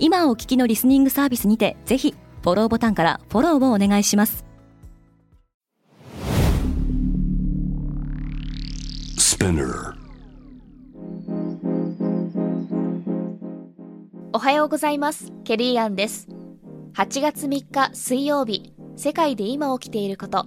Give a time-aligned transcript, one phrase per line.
[0.00, 4.44] 今お聞きのリスニングサービスにてぜひフォローボタンからフォローをお願いします。
[14.32, 15.32] おはようございます。
[15.42, 16.28] ケリーアンです。
[16.94, 20.46] 8月3日水曜日世界で今起きていること。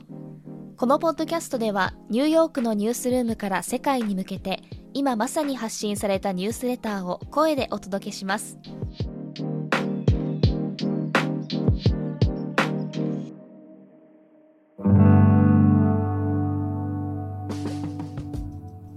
[0.78, 8.58] このポッドキャストではニューヨークのニュースルームから世界に向けて今まさに発信されたニュースレターを声でお届けします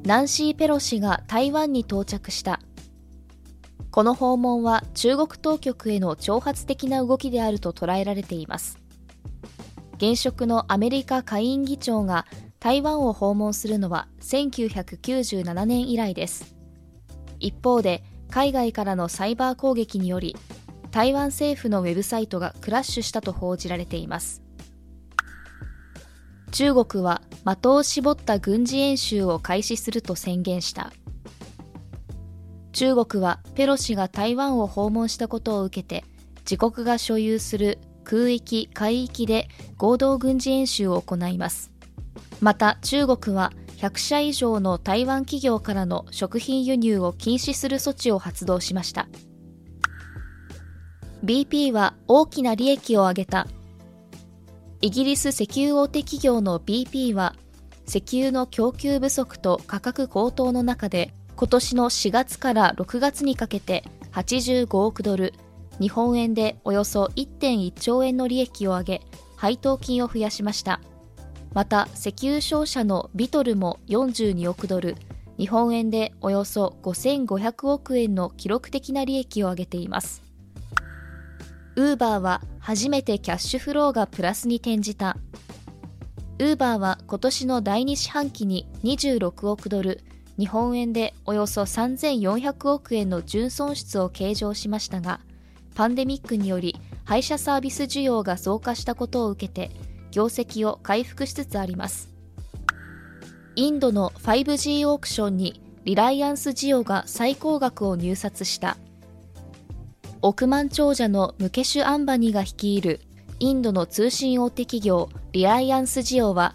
[0.05, 2.61] ナンシー・ペロシが台湾に到着した。
[3.91, 8.79] この訪問は中国当局への挑発的な動きであると捉えられています。
[9.97, 12.27] 現職のアメリカ下院議長が
[12.61, 16.55] 台湾を訪問するのは1997年以来です。
[17.41, 20.37] 一方で海外からのサイバー攻撃により
[20.91, 24.43] 台湾政府のウェブサイトがクラッシュしたと報じられています。
[26.53, 30.92] 中国は的を絞った軍事演習を開始すると宣言した。
[32.73, 36.05] 中国はペロシが台湾を訪問したことを受けて
[36.41, 41.70] 自国が所有する空域海域で合同軍事演習を行います。
[42.41, 49.08] また中国は100社以上の台湾企業からの食品輸入を禁止する措置を発動しました。
[51.25, 53.47] BP は大きな利益を上げた。
[54.85, 57.35] イギリス石油大手企業の BP は
[57.89, 63.83] 石油の供給不足と価格高騰の中で今年の4月から6月にかけて
[64.13, 65.33] 85億ドル
[65.81, 69.01] 日本円でおよそ1.1兆円の利益を上げ
[69.36, 70.83] 配当金を増やしました。
[71.55, 74.97] また石油商社のビトルも42億ドル
[75.39, 80.23] 日本円でおよそ5500億円の記録的な利益を上げています。
[81.77, 85.17] ウーバーは初めてキャッシュフローがプラスに転じた。
[86.39, 90.01] ウーバーは今年の第2四半期に26億ドル
[90.39, 95.20] 日本円でおよそ3400億円の純損失を計上しましたが
[95.77, 99.70] パンデミックにより配車サービス需要が増加したことを受けて
[100.11, 102.13] 業績を回復しつつあります。
[103.57, 108.77] インドの 5G オークションにリライアンスジオが最高額を入札した。
[110.27, 113.01] 億万長者のムケシュ・アンバニが率いる
[113.40, 116.55] インドの通信大手企業リライアンスジオは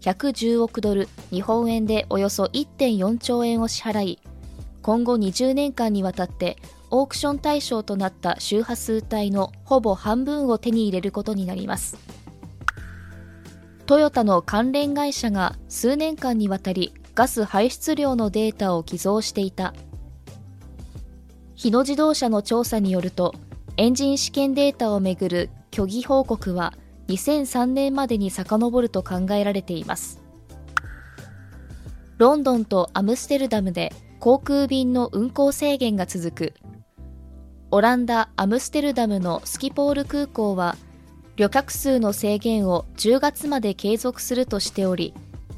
[0.00, 4.18] 110億ドル日本円でおよそ1.4兆円を支払い
[4.80, 6.56] 今後20年間にわたって
[6.88, 11.98] オークション対象となった周波数帯のほぼ半分を手に入れることになります。
[13.84, 19.74] トヨタの関連会社が数年間にわたりガス排出量のデータを偽造していた
[21.60, 23.34] 日野自動車の調査によると
[23.76, 26.72] エンジン試験データをめぐる虚偽報告は
[27.08, 30.22] 2003年までに遡ると考えられています。
[32.16, 36.54] ロンドンとアムステルダムで航空便の運航制限が続く。
[37.70, 40.78] オランダ・アムステルダムのスキポール空港は
[41.36, 45.12] 旅客数の制限を10月まで継続するとしており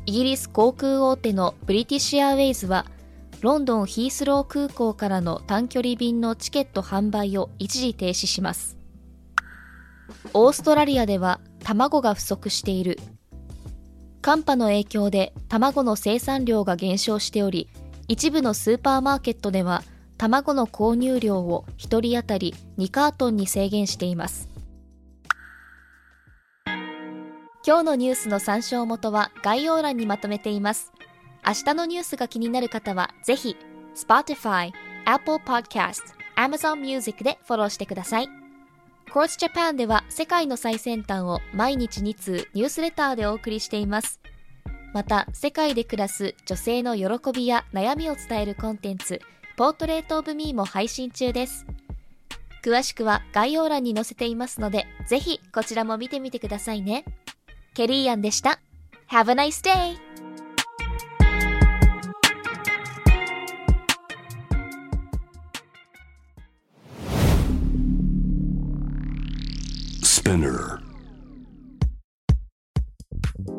[0.07, 2.87] イギリス航空大手のブリティッシュアウェイズは
[3.43, 8.79] ロンドンヒースロー空港からの短距離便のチケット販売を一時停止します。
[10.33, 13.01] オーストラリアでは卵が不足している。
[14.21, 17.69] 寒波の影響で卵の生産量が減少しており、
[18.07, 19.83] 一部のスーパーマーケットでは
[20.19, 24.49] 卵の購入量を1人当たり2カートンに制限しています。
[27.67, 30.93] 今日のニュースの参照元は概要欄にまとめています。
[31.45, 33.57] 明日のニュースが気になる方は、ぜひ、
[33.95, 34.73] Spotify、
[35.05, 36.03] Apple Podcast、
[36.37, 38.29] Amazon Music でフォローしてください。
[39.11, 44.21] Course Japan では世界の最先端を毎日2通ニュースレターでお送りしています。
[44.95, 49.21] また、世界で暮らす女性の喜びや悩みを伝えるコンテンツ、
[49.57, 51.67] ポートレートオブミーも配信中です。
[52.65, 57.05] 詳しくは概要欄に載せていますので、ぜひこちらも見てみてくださいね。
[57.75, 58.61] ケリーアンでした。
[59.11, 60.12] Have a nice day!
[70.23, 70.79] Spinner.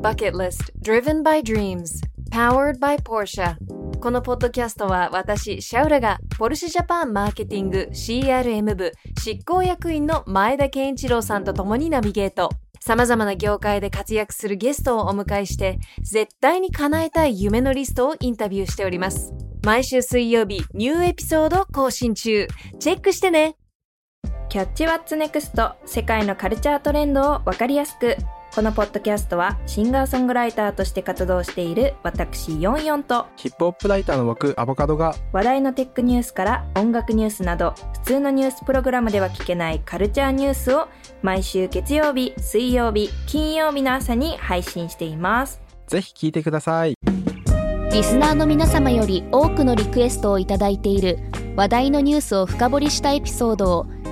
[0.01, 1.99] Bucket List Driven by Dreams
[2.31, 3.57] Powered by Porsche
[3.99, 12.49] このポッドキャストは私、シャウラがポルシェジャパンマーケティング CRM 部執行役員の前田健一郎さんと共にナビゲート。
[12.79, 19.33] 様々な業界で活躍するゲストをお迎えして、絶対に叶えたい夢のリストをインタビューしております。
[19.65, 22.47] 毎週水曜日、ニューエピソード更新中。
[22.79, 23.57] チェックしてね
[24.53, 28.17] キャッチワッツネクスト世界のカルチャートレンドをわかりやすく
[28.53, 40.87] このポッドキャストはシンガーソングライターとして活動している私ヨンヨンとヒップホップライターの僕アボカドが話題のテックニュースから音楽ニュースなど普通のニュースプログラムでは聞けないカルチャーニュースを
[41.23, 45.63] 毎週月曜日、水曜日、金曜日の朝に配信しています。
[45.87, 46.93] ぜひ聞いてください。
[47.91, 51.17] リスナーの皆様より多くのリクエストをいただいている
[51.55, 54.02] 話題のニュースを深掘りしたエピソードを